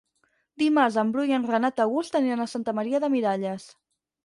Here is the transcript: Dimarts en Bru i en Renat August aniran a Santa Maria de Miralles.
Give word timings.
Dimarts 0.61 0.97
en 1.01 1.11
Bru 1.17 1.25
i 1.33 1.35
en 1.37 1.45
Renat 1.51 1.83
August 1.85 2.19
aniran 2.21 2.43
a 2.47 2.49
Santa 2.55 2.77
Maria 2.81 3.05
de 3.07 3.13
Miralles. 3.19 3.71